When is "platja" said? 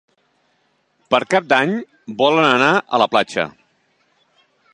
3.13-3.47